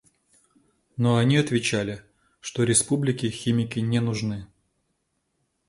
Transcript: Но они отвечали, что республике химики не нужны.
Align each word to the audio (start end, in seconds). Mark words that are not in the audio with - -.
Но 0.97 1.17
они 1.17 1.37
отвечали, 1.37 2.01
что 2.39 2.63
республике 2.63 3.29
химики 3.29 3.77
не 3.77 3.99
нужны. 4.01 4.47